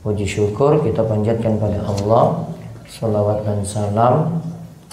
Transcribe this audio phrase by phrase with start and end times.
[0.00, 2.46] Puji syukur kita panjatkan pada Allah
[2.88, 4.40] Salawat dan salam.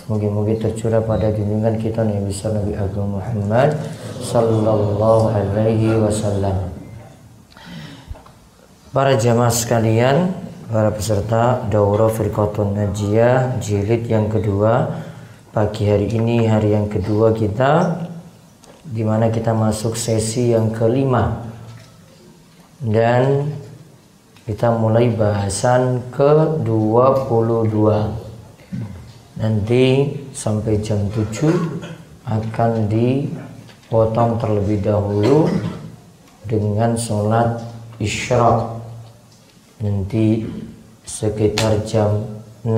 [0.05, 3.73] Mungkin-mungkin tercurah pada junjungan kita Nabi besar Nabi Agung Muhammad
[4.21, 6.69] Sallallahu alaihi wasallam.
[8.93, 10.31] Para jamaah sekalian
[10.65, 15.03] Para peserta Daurah Firqatun Najiyah Jilid yang kedua
[15.53, 18.03] Pagi hari ini hari yang kedua kita
[18.85, 21.41] di mana kita masuk sesi yang kelima.
[22.77, 23.49] Dan
[24.45, 27.75] kita mulai bahasan ke-22
[29.41, 29.85] nanti
[30.37, 31.49] sampai jam 7
[32.29, 35.49] akan dipotong terlebih dahulu
[36.45, 37.57] dengan sholat
[37.97, 38.85] isyraq.
[39.81, 40.45] Nanti
[41.09, 42.21] sekitar jam
[42.61, 42.69] 6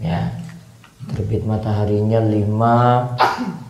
[0.00, 0.24] ya
[1.12, 3.69] terbit mataharinya 5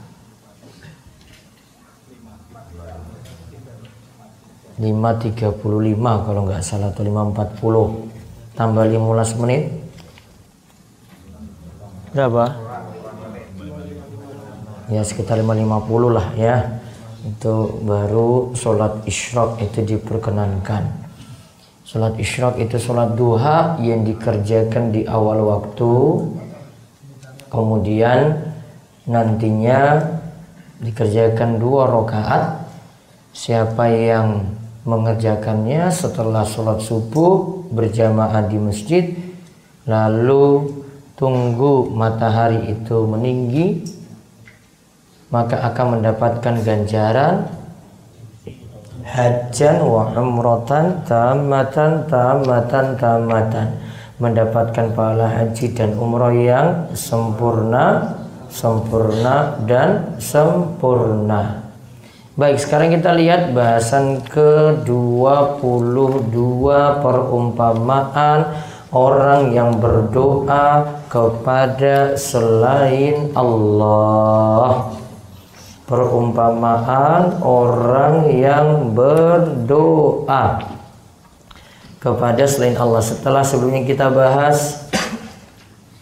[4.81, 5.61] 5.35
[6.01, 9.63] kalau nggak salah atau 5.40 tambah 15 menit.
[12.11, 12.71] Berapa?
[14.91, 16.57] ya sekitar 5.50 lah ya.
[17.23, 20.91] Itu baru sholat isyraq itu diperkenankan.
[21.87, 25.95] Sholat isyraq itu sholat duha yang dikerjakan di awal waktu.
[27.51, 28.51] Kemudian
[29.07, 30.11] nantinya
[30.83, 32.45] dikerjakan dua rakaat.
[33.31, 34.43] Siapa yang
[34.85, 39.05] mengerjakannya setelah sholat subuh berjamaah di masjid
[39.85, 40.73] lalu
[41.21, 43.85] tunggu matahari itu meninggi
[45.31, 47.47] maka akan mendapatkan ganjaran
[49.07, 53.69] hajan wa umrotan tamatan tamatan tamatan.
[54.21, 58.21] Mendapatkan pahala haji dan umroh yang sempurna
[58.53, 61.60] sempurna dan sempurna
[62.39, 66.31] Baik, sekarang kita lihat bahasan ke-22
[67.03, 68.55] perumpamaan
[68.95, 74.95] orang yang berdoa kepada selain Allah.
[75.91, 80.71] Perumpamaan orang yang berdoa
[81.99, 83.03] kepada selain Allah.
[83.03, 84.87] Setelah sebelumnya kita bahas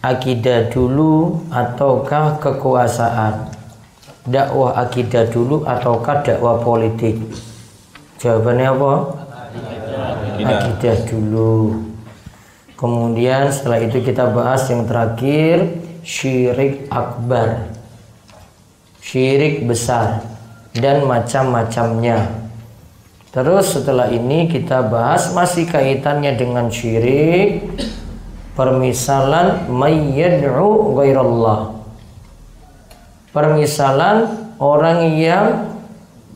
[0.05, 3.48] akidah dulu ataukah kekuasaan
[4.29, 7.17] dakwah akidah dulu ataukah dakwah politik?
[8.21, 8.93] Jawabannya apa?
[10.39, 11.83] Akidah dulu.
[12.77, 17.67] Kemudian setelah itu kita bahas yang terakhir syirik akbar.
[19.03, 20.23] Syirik besar
[20.77, 22.29] dan macam-macamnya.
[23.29, 27.61] Terus setelah ini kita bahas masih kaitannya dengan syirik
[28.57, 31.78] permisalan mayyad'u ghairallah
[33.29, 35.69] permisalan orang yang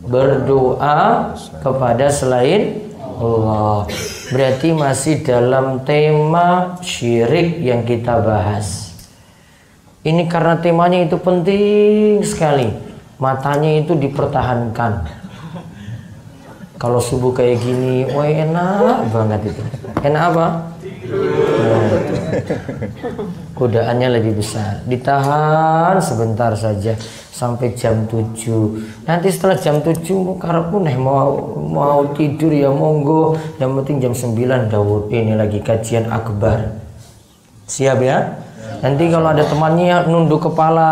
[0.04, 1.32] berdoa
[1.64, 3.88] kepada selain Allah.
[4.34, 8.92] Berarti masih dalam tema syirik yang kita bahas.
[10.04, 12.68] Ini karena temanya itu penting sekali.
[13.22, 15.24] Matanya itu dipertahankan.
[16.76, 19.64] Kalau subuh kayak gini, wah enak banget itu.
[20.04, 20.48] Enak apa?
[21.64, 21.88] Nah,
[23.64, 24.84] Godaannya lebih besar.
[24.84, 27.00] Ditahan sebentar saja
[27.32, 29.08] sampai jam 7.
[29.08, 30.04] Nanti setelah jam 7
[30.36, 33.40] karepku nih mau mau tidur ya monggo.
[33.64, 36.76] Yang penting jam 9 Dawud ini lagi kajian akbar.
[37.64, 38.36] Siap ya?
[38.84, 40.92] Nanti kalau ada temannya nunduk kepala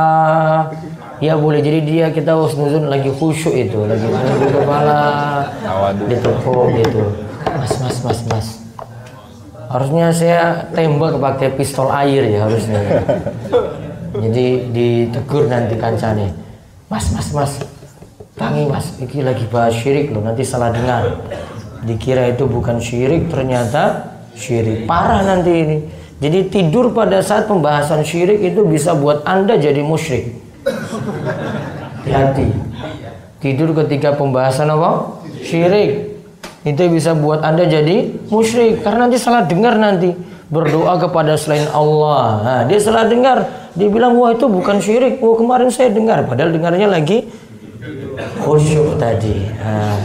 [1.22, 5.02] Ya boleh jadi dia kita nuzun lagi khusyuk itu lagi nunduk kepala
[6.10, 7.14] ditepuk gitu
[7.46, 8.48] mas mas mas mas
[9.72, 12.80] harusnya saya tembak pakai pistol air ya harusnya.
[14.12, 16.36] Jadi ditegur nanti kancane.
[16.92, 17.52] Mas mas mas
[18.36, 18.92] tangi mas.
[19.00, 21.24] Ini lagi bahas syirik loh nanti salah dengar.
[21.88, 24.84] Dikira itu bukan syirik ternyata syirik.
[24.86, 25.78] Parah nanti ini.
[26.22, 30.38] Jadi tidur pada saat pembahasan syirik itu bisa buat anda jadi musyrik.
[32.06, 32.72] Hati
[33.42, 35.18] tidur ketika pembahasan apa?
[35.42, 36.11] Syirik
[36.62, 38.86] itu bisa buat anda jadi musyrik.
[38.86, 40.13] Karena nanti salah dengar nanti.
[40.52, 42.25] Berdoa kepada selain Allah.
[42.44, 43.48] Nah, dia salah dengar.
[43.74, 45.18] Dia bilang wah itu bukan syirik.
[45.24, 46.22] Wah kemarin saya dengar.
[46.28, 47.25] Padahal dengarnya lagi
[48.46, 49.48] khusyuk tadi.
[49.58, 49.98] Nah.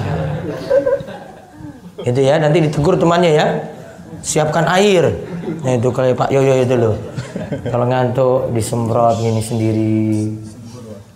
[2.06, 2.41] itu ya.
[2.41, 3.47] Nanti ditegur temannya ya.
[4.23, 5.12] Siapkan air.
[5.67, 6.97] Nah itu kalau Pak Yoyo itu loh.
[7.69, 10.06] Kalau ngantuk disemprot ini sendiri.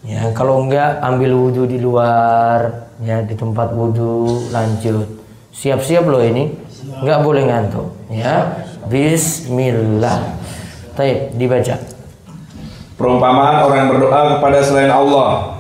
[0.05, 5.20] Ya kalau enggak ambil wudhu di luar ya di tempat wudhu lanjut
[5.51, 6.55] Siap-siap loh ini.
[7.03, 7.89] Nggak boleh ngantuk.
[8.11, 8.67] Ya.
[8.87, 10.39] Bismillah.
[10.95, 11.77] Taib, dibaca.
[12.99, 15.57] Perumpamaan orang berdoa kepada selain Allah.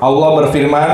[0.00, 0.88] Allah berfirman,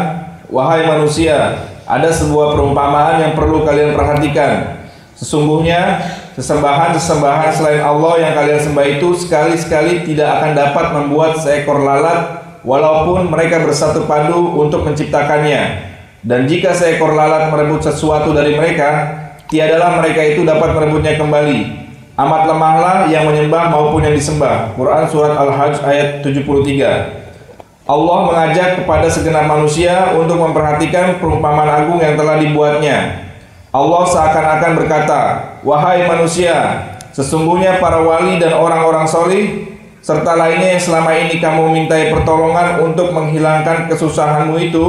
[0.50, 4.80] "Wahai manusia, ada sebuah perumpamaan yang perlu kalian perhatikan.
[5.12, 6.00] Sesungguhnya
[6.34, 13.28] sesembahan-sesembahan selain Allah yang kalian sembah itu sekali-sekali tidak akan dapat membuat seekor lalat walaupun
[13.28, 15.91] mereka bersatu padu untuk menciptakannya.
[16.22, 19.10] Dan jika seekor lalat merebut sesuatu dari mereka,
[19.50, 21.82] tiadalah mereka itu dapat merebutnya kembali.
[22.14, 24.70] Amat lemahlah yang menyembah maupun yang disembah.
[24.78, 27.90] Quran surat Al-Hajj ayat 73.
[27.90, 33.26] Allah mengajak kepada segenap manusia untuk memperhatikan perumpamaan agung yang telah dibuatnya.
[33.74, 35.20] Allah seakan-akan berkata,
[35.66, 42.14] "Wahai manusia, sesungguhnya para wali dan orang-orang solih serta lainnya yang selama ini kamu mintai
[42.14, 44.86] pertolongan untuk menghilangkan kesusahanmu itu,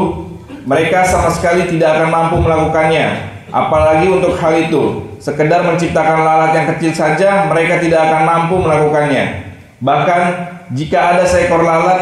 [0.64, 3.36] mereka sama sekali tidak akan mampu melakukannya.
[3.54, 9.54] Apalagi untuk hal itu, sekedar menciptakan lalat yang kecil saja, mereka tidak akan mampu melakukannya.
[9.78, 10.22] Bahkan
[10.74, 12.02] jika ada seekor lalat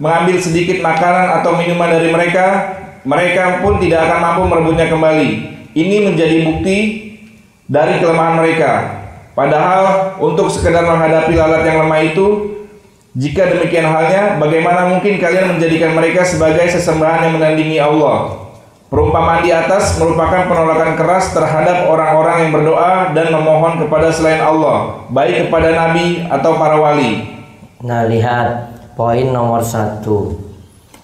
[0.00, 2.74] mengambil sedikit makanan atau minuman dari mereka,
[3.06, 5.30] mereka pun tidak akan mampu merebutnya kembali.
[5.76, 6.78] Ini menjadi bukti
[7.70, 8.72] dari kelemahan mereka.
[9.38, 12.49] Padahal untuk sekedar menghadapi lalat yang lemah itu,
[13.10, 18.38] jika demikian halnya, bagaimana mungkin kalian menjadikan mereka sebagai sesembahan yang menandingi Allah?
[18.86, 25.02] Perumpamaan di atas merupakan penolakan keras terhadap orang-orang yang berdoa dan memohon kepada selain Allah,
[25.10, 27.42] baik kepada Nabi atau para wali.
[27.82, 30.38] Nah lihat poin nomor satu.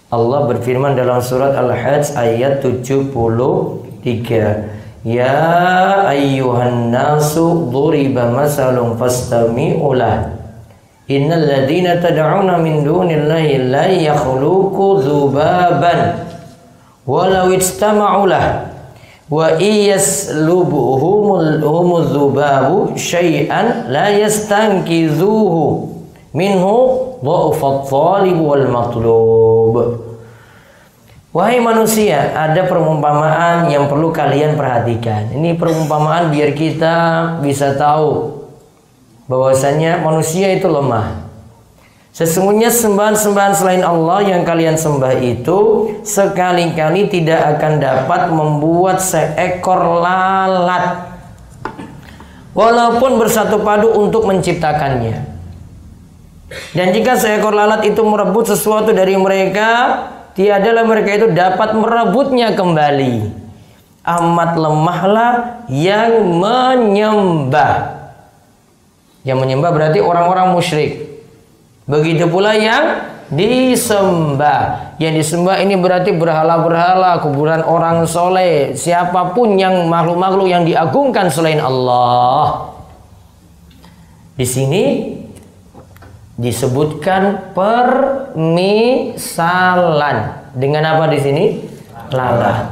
[0.07, 5.03] Allah berfirman dalam surat Al-Hajj ayat 73.
[5.03, 5.35] Ya
[6.07, 10.36] ayyuhan nasu duriba masalun fastami'u lah.
[11.07, 16.27] Innal ladina tad'una min dunillahi la yakhluqu dzubaban
[17.07, 18.75] walau istama'u lah
[19.31, 25.95] wa iyaslubuhumul humul dzubabu syai'an la yastankizuhu
[26.35, 26.75] minhu
[27.23, 30.03] dha'ufat talib wal matlub
[31.37, 35.29] Wahai manusia, ada perumpamaan yang perlu kalian perhatikan.
[35.37, 36.97] Ini perumpamaan biar kita
[37.45, 38.46] bisa tahu
[39.27, 41.27] bahwasanya manusia itu lemah.
[42.17, 51.13] Sesungguhnya sembahan-sembahan selain Allah yang kalian sembah itu sekali-kali tidak akan dapat membuat seekor lalat
[52.57, 55.29] walaupun bersatu padu untuk menciptakannya.
[56.73, 59.69] Dan jika seekor lalat itu merebut sesuatu dari mereka,
[60.33, 63.45] tiadalah mereka itu dapat merebutnya kembali.
[64.07, 65.33] Amat lemahlah
[65.69, 67.96] yang menyembah.
[69.27, 71.03] Yang menyembah berarti orang-orang musyrik.
[71.91, 74.95] Begitu pula yang disembah.
[75.03, 81.59] Yang disembah ini berarti berhala-berhala, kuburan orang soleh, siapa pun yang makhluk-makhluk yang diagungkan selain
[81.59, 82.71] Allah.
[84.39, 85.17] Di sini
[86.39, 88.57] disebutkan permisalan
[90.55, 91.67] dengan apa di sini
[92.15, 92.69] lalat.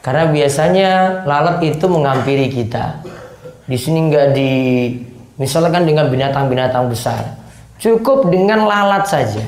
[0.00, 3.04] Karena biasanya lalat itu menghampiri kita.
[3.68, 4.50] Di sini nggak di
[5.36, 7.38] misalkan dengan binatang-binatang besar.
[7.78, 9.44] Cukup dengan lalat saja.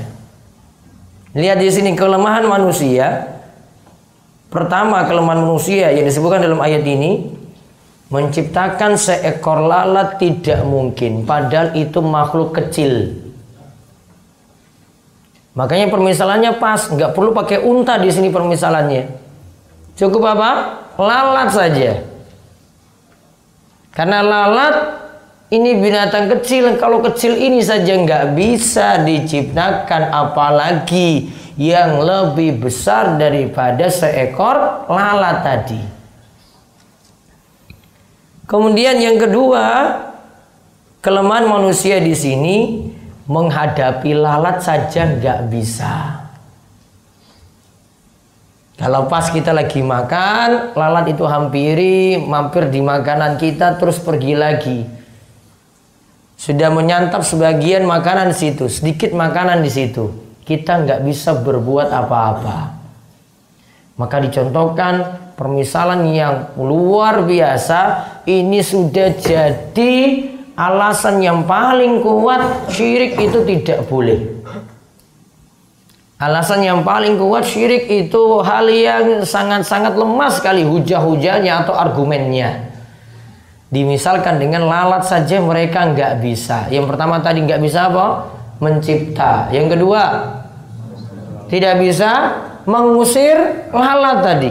[1.35, 3.35] Lihat di sini kelemahan manusia.
[4.51, 7.35] Pertama kelemahan manusia yang disebutkan dalam ayat ini
[8.15, 13.11] Menciptakan seekor lalat tidak mungkin, padahal itu makhluk kecil.
[15.59, 19.09] Makanya permisalannya pas, nggak perlu pakai unta di sini permisalannya.
[19.99, 20.51] Cukup apa?
[20.95, 22.07] Lalat saja.
[23.91, 24.75] Karena lalat
[25.53, 31.29] ini binatang kecil, kalau kecil ini saja nggak bisa diciptakan, apalagi
[31.61, 35.83] yang lebih besar daripada seekor lalat tadi.
[38.45, 39.65] Kemudian yang kedua,
[41.05, 42.57] kelemahan manusia di sini
[43.25, 46.25] menghadapi lalat saja nggak bisa.
[48.75, 55.04] Kalau pas kita lagi makan, lalat itu hampiri, mampir di makanan kita, terus pergi lagi.
[56.45, 60.13] Sudah menyantap sebagian makanan di situ, sedikit makanan di situ.
[60.45, 62.85] Kita nggak bisa berbuat apa-apa.
[63.97, 64.95] Maka dicontohkan
[65.41, 67.81] permisalan yang luar biasa.
[68.29, 69.95] Ini sudah jadi
[70.53, 72.69] alasan yang paling kuat.
[72.69, 74.45] Syirik itu tidak boleh.
[76.21, 80.61] Alasan yang paling kuat syirik itu hal yang sangat-sangat lemah sekali.
[80.61, 82.74] Hujah-hujahnya atau argumennya
[83.75, 88.31] dimisalkan dengan lalat saja mereka nggak bisa yang pertama tadi nggak bisa apa
[88.63, 90.03] mencipta yang kedua
[91.51, 92.11] tidak bisa
[92.71, 93.35] mengusir
[93.75, 94.51] lalat tadi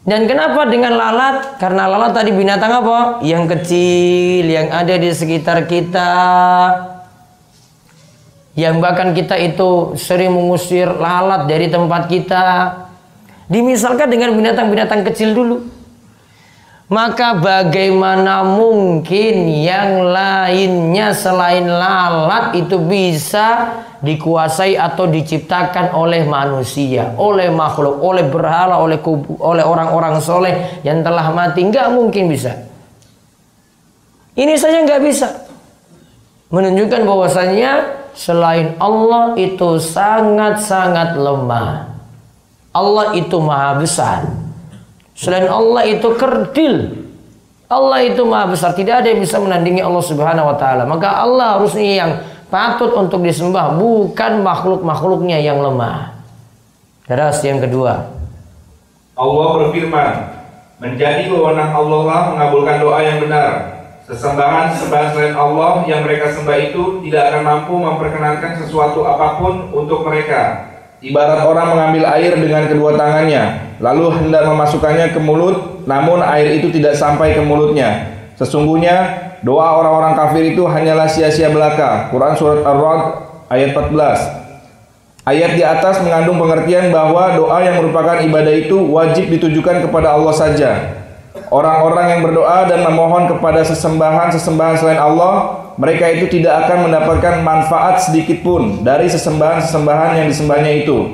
[0.00, 1.60] dan kenapa dengan lalat?
[1.60, 3.20] Karena lalat tadi binatang apa?
[3.20, 6.10] Yang kecil, yang ada di sekitar kita.
[8.56, 12.44] Yang bahkan kita itu sering mengusir lalat dari tempat kita.
[13.52, 15.79] Dimisalkan dengan binatang-binatang kecil dulu.
[16.90, 27.46] Maka bagaimana mungkin yang lainnya selain lalat itu bisa dikuasai atau diciptakan oleh manusia, oleh
[27.46, 31.62] makhluk, oleh berhala, oleh kubu, oleh orang-orang soleh yang telah mati?
[31.62, 32.58] Nggak mungkin bisa.
[34.34, 35.46] Ini saja nggak bisa.
[36.50, 37.86] Menunjukkan bahwasanya
[38.18, 41.86] selain Allah itu sangat-sangat lemah.
[42.74, 44.39] Allah itu maha besar.
[45.20, 46.96] Selain Allah itu kerdil.
[47.68, 48.72] Allah itu maha besar.
[48.72, 50.88] Tidak ada yang bisa menandingi Allah subhanahu wa ta'ala.
[50.88, 52.12] Maka Allah harusnya yang
[52.48, 53.76] patut untuk disembah.
[53.76, 56.24] Bukan makhluk-makhluknya yang lemah.
[57.04, 58.08] Terus yang kedua.
[59.12, 60.12] Allah berfirman.
[60.80, 63.76] Menjadi wewenang Allah lah mengabulkan doa yang benar.
[64.08, 70.02] Sesembahan-sesembahan selain Allah yang mereka sembah itu tidak akan mampu memperkenankan sesuatu apa pun untuk
[70.08, 70.69] mereka
[71.00, 76.68] Ibarat orang mengambil air dengan kedua tangannya, lalu hendak memasukkannya ke mulut, namun air itu
[76.68, 78.20] tidak sampai ke mulutnya.
[78.36, 78.96] Sesungguhnya
[79.40, 82.12] doa orang-orang kafir itu hanyalah sia-sia belaka.
[82.12, 83.02] Quran surat Ar-Ra'd
[83.48, 85.24] ayat 14.
[85.24, 90.36] Ayat di atas mengandung pengertian bahwa doa yang merupakan ibadah itu wajib ditujukan kepada Allah
[90.36, 90.99] saja.
[91.50, 98.06] Orang-orang yang berdoa dan memohon kepada sesembahan-sesembahan selain Allah mereka itu tidak akan mendapatkan manfaat
[98.06, 101.10] sedikit pun dari sesembahan-sesembahan yang disembahnya itu.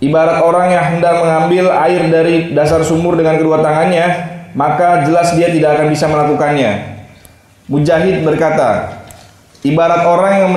[0.00, 4.06] Ibarat orang yang hendak mengambil air dari dasar sumur dengan kedua tangannya,
[4.56, 6.72] maka jelas dia tidak akan bisa melakukannya.
[7.68, 8.96] Mujahid berkata,
[9.60, 10.50] ibarat orang yang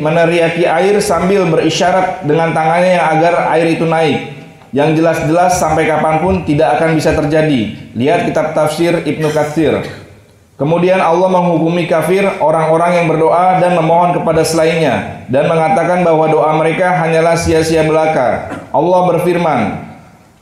[0.00, 4.31] meneriaki air sambil berisyarat dengan tangannya agar air itu naik.
[4.72, 7.92] Yang jelas-jelas sampai kapan pun tidak akan bisa terjadi.
[7.92, 9.84] Lihat kitab tafsir Ibnu Katsir.
[10.56, 16.54] Kemudian Allah menghukumi kafir orang-orang yang berdoa dan memohon kepada selainnya dan mengatakan bahwa doa
[16.56, 18.62] mereka hanyalah sia-sia belaka.
[18.70, 19.60] Allah berfirman,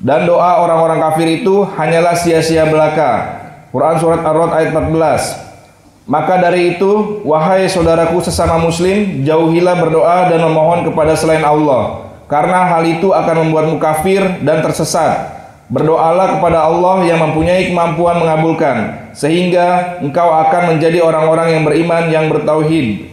[0.01, 3.41] dan doa orang-orang kafir itu hanyalah sia-sia belaka.
[3.69, 6.09] Quran surat Ar-Rod ayat 14.
[6.11, 12.71] Maka dari itu, wahai saudaraku sesama muslim, jauhilah berdoa dan memohon kepada selain Allah, karena
[12.71, 20.03] hal itu akan membuatmu kafir dan tersesat Berdoalah kepada Allah yang mempunyai kemampuan mengabulkan sehingga
[20.03, 23.07] engkau akan menjadi orang-orang yang beriman yang bertauhid.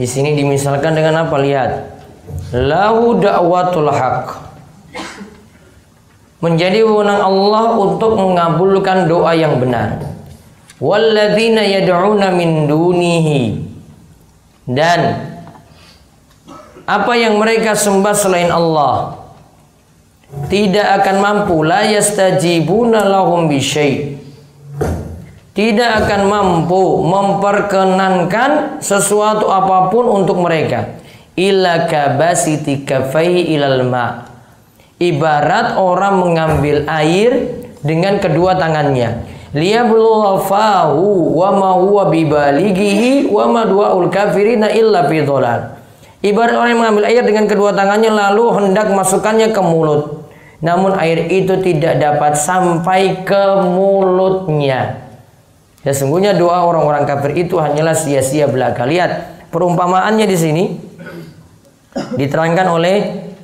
[0.00, 1.36] Di sini dimisalkan dengan apa?
[1.36, 2.00] Lihat.
[2.56, 4.32] Lahu da'watul haq.
[6.40, 10.00] Menjadi wewenang Allah untuk mengabulkan doa yang benar.
[10.80, 13.60] Walladzina yad'una min dunihi.
[14.64, 15.29] Dan
[16.90, 19.22] apa yang mereka sembah selain Allah?
[20.50, 21.62] Tidak akan mampu.
[21.62, 24.20] La yastajibuna lahum bisyai
[25.50, 30.96] tidak akan mampu memperkenankan sesuatu apa pun untuk mereka.
[31.34, 34.24] Illa kabasiti kafaihi ilal ma.
[34.96, 39.26] Ibarat orang mengambil air dengan kedua tangannya.
[39.50, 45.18] Liyabluwa fahu wa ma huwa bibalighihi wa ma du'aul kafirina illa fi
[46.20, 50.20] Ibarat orang yang mengambil air dengan kedua tangannya lalu hendak masukkannya ke mulut
[50.60, 55.08] namun air itu tidak dapat sampai ke mulutnya.
[55.80, 58.84] Ya sungguhnya doa orang-orang kafir itu hanyalah sia-sia belaka.
[58.84, 60.64] Lihat perumpamaannya di sini
[62.20, 62.96] diterangkan oleh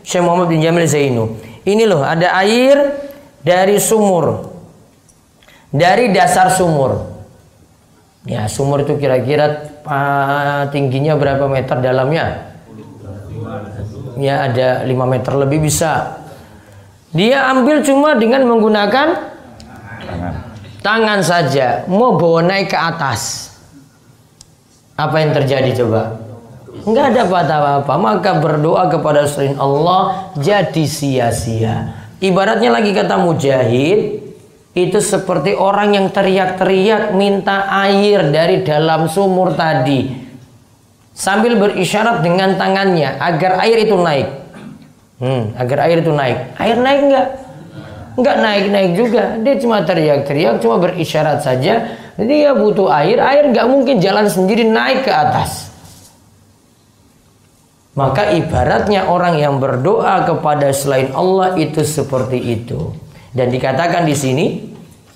[0.05, 1.41] Syekh Muhammad bin Jamil Zainu.
[1.65, 3.01] Ini loh ada air
[3.41, 4.53] dari sumur.
[5.73, 7.17] Dari dasar sumur.
[8.29, 12.56] Ya, sumur itu kira-kira uh, tingginya berapa meter dalamnya?
[14.17, 16.25] Ya, ada 5 meter lebih bisa.
[17.13, 19.09] Dia ambil cuma dengan menggunakan
[20.05, 20.35] tangan,
[20.81, 21.85] tangan saja.
[21.89, 23.53] Mau bawa naik ke atas.
[24.97, 26.17] Apa yang terjadi coba?
[26.89, 27.95] Enggak ada apa-apa.
[28.01, 31.93] Maka berdoa kepada selain Allah jadi sia-sia.
[32.17, 34.25] Ibaratnya lagi kata mujahid,
[34.77, 40.26] itu seperti orang yang teriak-teriak minta air dari dalam sumur tadi
[41.17, 44.29] sambil berisyarat dengan tangannya agar air itu naik.
[45.17, 46.39] Hmm, agar air itu naik.
[46.61, 47.29] Air naik enggak?
[48.17, 49.25] Enggak naik-naik juga.
[49.41, 51.97] Dia cuma teriak-teriak, cuma berisyarat saja.
[52.17, 53.17] Jadi dia butuh air.
[53.21, 55.73] Air enggak mungkin jalan sendiri naik ke atas.
[57.97, 62.93] Maka ibaratnya orang yang berdoa kepada selain Allah itu seperti itu.
[63.33, 64.47] Dan dikatakan di sini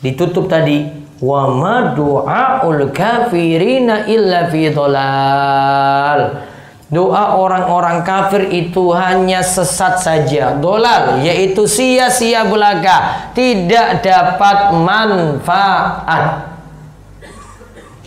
[0.00, 0.88] ditutup tadi
[1.20, 6.48] wa ma du'aul kafirina illa fi dhalal
[6.90, 16.50] Doa orang-orang kafir itu hanya sesat saja, dolal, yaitu sia-sia belaka, tidak dapat manfaat.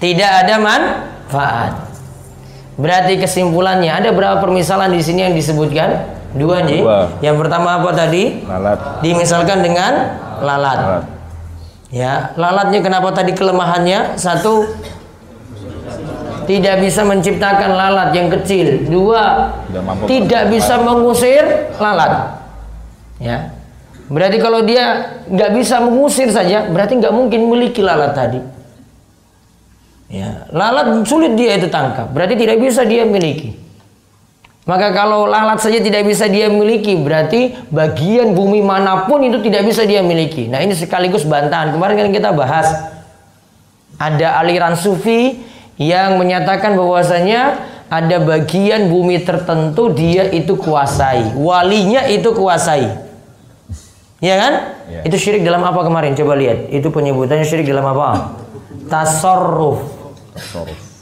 [0.03, 1.79] Tidak ada manfaat.
[2.75, 6.03] Berarti kesimpulannya ada berapa permisalan di sini yang disebutkan?
[6.35, 6.83] Dua nih.
[6.83, 7.07] Dua.
[7.23, 8.43] Yang pertama apa tadi?
[8.43, 8.99] Lalat.
[8.99, 9.91] Dimisalkan dengan
[10.43, 10.79] lalat.
[10.83, 11.12] lalat.
[11.93, 14.17] Ya, lalatnya kenapa tadi kelemahannya?
[14.17, 14.65] Satu,
[16.49, 18.89] tidak bisa menciptakan lalat yang kecil.
[18.89, 19.53] Dua,
[20.09, 22.41] Tidak bisa mengusir lalat.
[23.21, 23.53] Ya,
[24.09, 28.41] berarti kalau dia nggak bisa mengusir saja, berarti nggak mungkin memiliki lalat tadi.
[30.09, 33.62] Ya, lalat sulit dia itu tangkap, berarti tidak bisa dia miliki.
[34.63, 39.67] Maka kalau lalat saja tidak bisa dia miliki, berarti bagian bumi mana pun itu tidak
[39.67, 40.47] bisa dia miliki.
[40.47, 41.75] Nah ini sekaligus bantahan.
[41.75, 42.71] Kemarin kan kita bahas
[43.99, 45.43] ada aliran sufi
[45.75, 47.59] yang menyatakan bahwasanya
[47.91, 52.87] ada bagian bumi tertentu dia itu kuasai, walinya itu kuasai.
[54.23, 54.53] Ya kan?
[54.87, 54.99] Ya.
[55.03, 56.15] Itu syirik dalam apa kemarin?
[56.15, 56.71] Coba lihat.
[56.71, 58.39] Itu penyebutannya syirik dalam apa?
[58.91, 59.83] Tasarruf.
[60.31, 60.92] Tasarruf.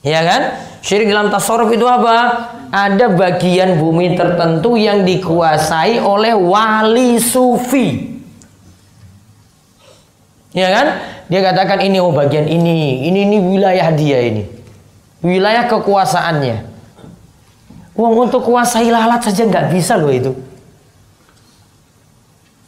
[0.00, 0.42] Ya kan?
[0.80, 2.48] Syirik dalam tasarruf itu apa?
[2.72, 8.16] Ada bagian bumi tertentu yang dikuasai oleh wali sufi.
[10.56, 10.86] Ya kan?
[11.30, 14.42] Dia katakan ini oh bagian ini, ini ini wilayah dia ini.
[15.20, 16.56] Wilayah kekuasaannya.
[17.94, 20.32] Uang untuk kuasai lalat saja nggak bisa loh itu.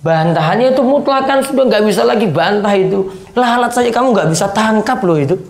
[0.05, 3.09] Bantahannya itu mutlakan sudah nggak bisa lagi bantah itu.
[3.33, 5.41] Lalat saja kamu nggak bisa tangkap loh itu.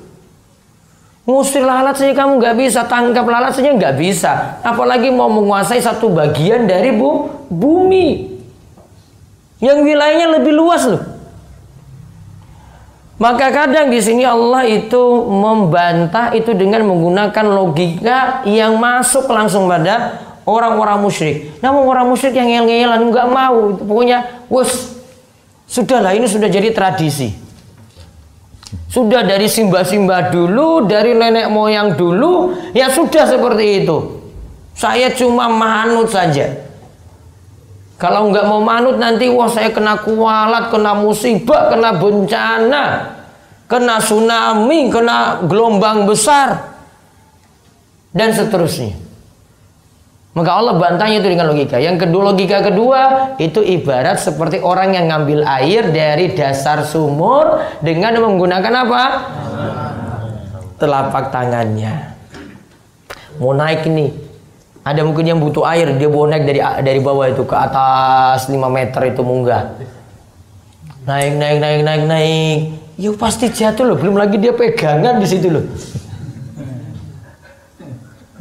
[1.23, 4.59] Ngusir lalat saja kamu nggak bisa, tangkap lalat saja nggak bisa.
[4.67, 8.35] Apalagi mau menguasai satu bagian dari bu bumi.
[9.62, 11.02] Yang wilayahnya lebih luas loh.
[13.23, 20.19] Maka kadang di sini Allah itu membantah itu dengan menggunakan logika yang masuk langsung pada
[20.43, 21.55] orang-orang musyrik.
[21.62, 24.99] Namun orang musyrik yang ngel-ngelan nggak mau, pokoknya wes
[25.71, 27.31] sudahlah ini sudah jadi tradisi.
[28.93, 33.99] Sudah dari simbah-simbah dulu, dari nenek moyang dulu, ya sudah seperti itu.
[34.73, 36.49] Saya cuma manut saja.
[38.00, 42.85] Kalau nggak mau manut nanti wah saya kena kualat, kena musibah, kena bencana,
[43.71, 46.75] kena tsunami, kena gelombang besar
[48.11, 49.12] dan seterusnya.
[50.33, 51.77] Maka Allah bantahnya itu dengan logika.
[51.77, 53.01] Yang kedua logika kedua
[53.37, 59.03] itu ibarat seperti orang yang ngambil air dari dasar sumur dengan menggunakan apa?
[60.81, 62.16] Telapak tangannya.
[63.37, 64.11] Mau naik nih.
[64.83, 68.59] Ada mungkin yang butuh air, dia bawa naik dari dari bawah itu ke atas 5
[68.66, 69.79] meter itu munggah.
[71.07, 72.59] Naik, naik, naik, naik, naik.
[72.99, 75.64] Ya pasti jatuh loh, belum lagi dia pegangan di situ loh.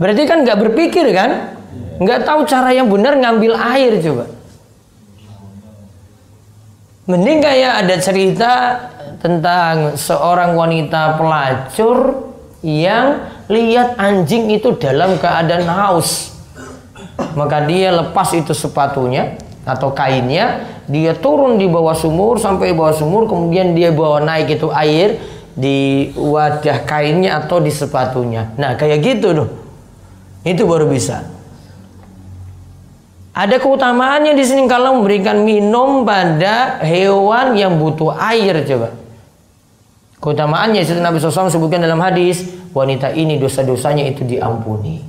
[0.02, 1.61] Berarti kan nggak berpikir kan?
[2.00, 4.26] Nggak tahu cara yang benar ngambil air coba.
[7.10, 8.54] Mending kayak ada cerita
[9.20, 12.30] tentang seorang wanita pelacur
[12.62, 16.32] yang lihat anjing itu dalam keadaan haus.
[17.34, 23.30] Maka dia lepas itu sepatunya atau kainnya, dia turun di bawah sumur sampai bawah sumur,
[23.30, 25.22] kemudian dia bawa naik itu air
[25.54, 28.56] di wadah kainnya atau di sepatunya.
[28.58, 29.50] Nah, kayak gitu tuh.
[30.42, 31.41] Itu baru bisa.
[33.32, 38.92] Ada keutamaannya di sini kalau memberikan minum pada hewan yang butuh air coba.
[40.20, 42.44] Keutamaannya itu Nabi SAW sebutkan dalam hadis
[42.76, 45.02] wanita ini dosa-dosanya itu diampuni.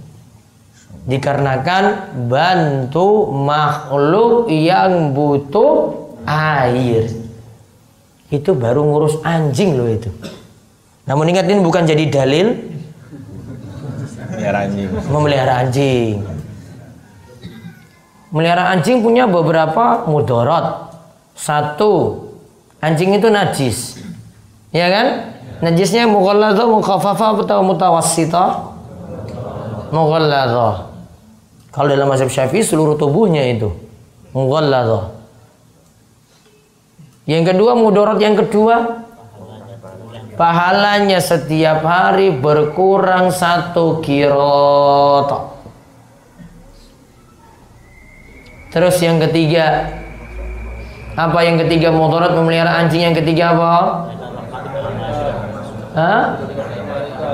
[1.02, 7.10] Dikarenakan bantu makhluk yang butuh air.
[8.30, 10.08] Itu baru ngurus anjing loh itu.
[11.10, 12.54] Namun ingat ini bukan jadi dalil
[14.64, 14.88] anjing.
[15.10, 16.31] memelihara anjing.
[18.32, 20.88] Melihara anjing punya beberapa mudorot.
[21.36, 22.24] Satu,
[22.80, 24.00] anjing itu najis.
[24.72, 25.36] Ya kan?
[25.60, 28.72] Najisnya mughalladhah, mukhaffafah atau mutawassithah?
[29.92, 30.88] Mughalladhah.
[31.70, 33.68] Kalau dalam mazhab Syafi'i seluruh tubuhnya itu
[34.32, 35.12] mughalladhah.
[37.28, 39.04] Yang kedua, mudorot yang kedua,
[40.40, 45.51] pahalanya setiap hari berkurang satu kirot.
[48.72, 50.00] Terus yang ketiga,
[51.12, 53.74] apa yang ketiga mudarat memelihara anjing yang ketiga apa?
[55.92, 56.24] Hah?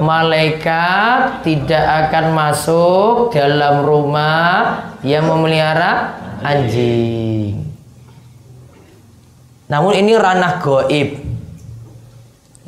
[0.03, 7.62] Malaikat tidak akan masuk dalam rumah yang memelihara anjing.
[9.70, 11.22] Namun ini ranah goib.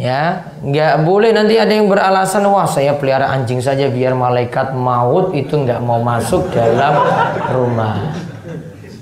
[0.01, 5.37] Ya, nggak boleh nanti ada yang beralasan wah saya pelihara anjing saja biar malaikat maut
[5.37, 7.05] itu nggak mau masuk dalam
[7.53, 8.30] rumah.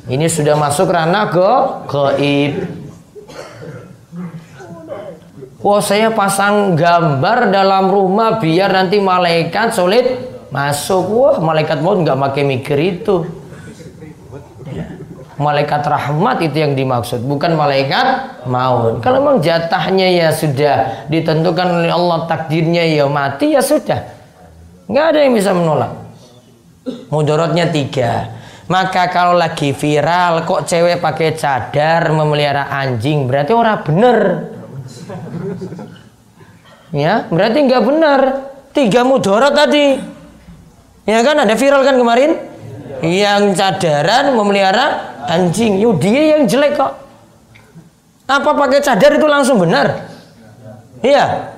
[0.09, 1.51] Ini sudah masuk ranah ke
[1.85, 2.53] goib.
[5.61, 10.17] Wah saya pasang gambar dalam rumah biar nanti malaikat sulit
[10.49, 11.05] masuk.
[11.13, 13.29] Wah malaikat maut nggak pakai mikir itu.
[15.39, 18.99] Malaikat rahmat itu yang dimaksud, bukan malaikat maut.
[19.05, 24.03] Kalau memang jatahnya ya sudah ditentukan oleh Allah takdirnya ya mati ya sudah.
[24.89, 25.95] Nggak ada yang bisa menolak.
[27.13, 28.38] Mudorotnya tiga.
[28.69, 34.19] Maka kalau lagi viral kok cewek pakai cadar memelihara anjing berarti orang bener.
[36.93, 38.21] Ya, berarti nggak benar.
[38.77, 39.97] Tiga mudorot tadi.
[41.09, 42.37] Ya kan ada viral kan kemarin?
[43.01, 45.81] Yang cadaran memelihara anjing.
[45.81, 46.93] Yuk dia yang jelek kok.
[48.29, 50.13] Apa pakai cadar itu langsung benar?
[51.01, 51.57] Iya.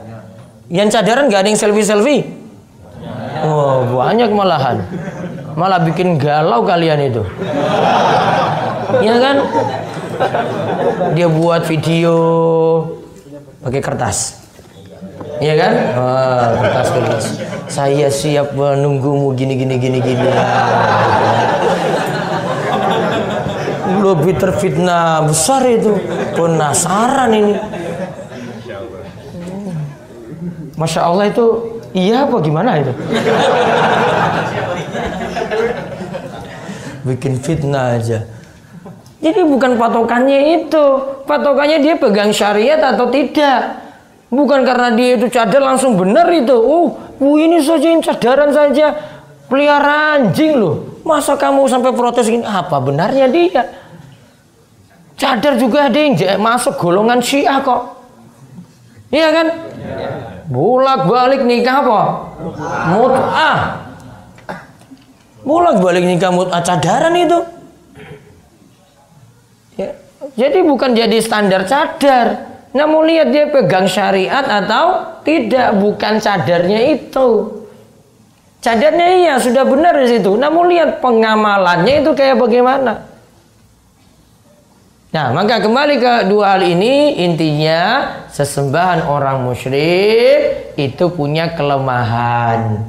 [0.70, 2.22] Yang cadaran nggak ada yang selfie-selfie?
[3.42, 4.86] Oh, banyak malahan
[5.54, 7.22] malah bikin galau kalian itu.
[9.00, 9.36] Ya kan?
[11.16, 12.14] Dia buat video
[13.64, 14.42] pakai kertas.
[15.40, 15.72] Ya kan?
[15.96, 17.24] Oh, kertas kertas.
[17.70, 20.28] Saya siap menunggumu gini gini gini gini.
[24.00, 25.96] Lebih terfitnah besar itu.
[26.36, 27.54] Penasaran ini.
[30.80, 31.44] Masya Allah itu
[31.92, 32.88] iya apa gimana itu
[37.14, 38.26] bikin fitnah aja.
[39.20, 40.84] Jadi bukan patokannya itu,
[41.28, 43.84] patokannya dia pegang syariat atau tidak.
[44.30, 46.54] Bukan karena dia itu cadar langsung benar itu.
[46.54, 48.94] Oh, uh, ini saja yang cadaran saja
[49.50, 51.02] pelihara anjing loh.
[51.02, 52.46] Masa kamu sampai protes ini?
[52.46, 53.66] Apa benarnya dia?
[55.18, 58.00] Cadar juga ada yang masuk golongan Syiah kok.
[59.10, 59.46] Iya kan?
[60.48, 62.00] Bolak balik nikah apa?
[62.94, 63.79] Mut'ah
[65.50, 67.38] bolak balik nikah mut'ah cadaran itu.
[69.74, 69.90] Ya.
[70.38, 72.46] Jadi bukan jadi standar cadar.
[72.70, 77.58] Namun lihat dia pegang syariat atau tidak, bukan cadarnya itu.
[78.62, 80.38] Cadarnya iya sudah benar di situ.
[80.38, 83.10] Namun lihat pengamalannya itu kayak bagaimana.
[85.10, 92.86] Nah, maka kembali ke dua hal ini intinya sesembahan orang musyrik itu punya kelemahan.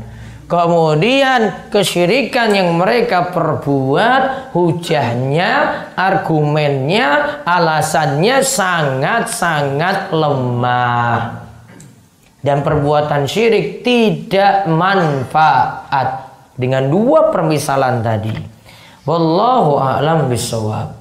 [0.51, 11.47] Kemudian kesyirikan yang mereka perbuat hujahnya, argumennya, alasannya sangat-sangat lemah.
[12.43, 16.27] Dan perbuatan syirik tidak manfaat
[16.59, 18.35] dengan dua permisalan tadi.
[19.07, 21.00] Wallahu a'lam bishawab.